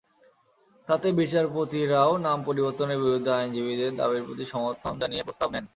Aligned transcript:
তাতে 0.87 1.07
বিচারপতিরাও 1.11 2.11
নাম 2.17 2.37
পরিবর্তনের 2.43 2.99
বিরুদ্ধে 2.99 3.31
আইনজীবীদের 3.31 3.91
দাবির 3.95 4.23
প্রতি 4.27 4.45
সমর্থন 4.45 4.93
জানিয়ে 4.99 5.23
প্রস্তাব 5.23 5.49
নেন। 5.51 5.65